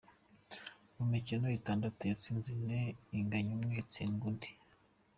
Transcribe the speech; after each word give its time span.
Mu 0.95 1.05
mikino 1.13 1.45
itandatu, 1.59 1.99
yatsinze 2.11 2.47
ine, 2.57 2.81
inganya 3.19 3.51
umwe 3.57 3.73
itsindwa 3.83 4.25
undi. 4.29 4.49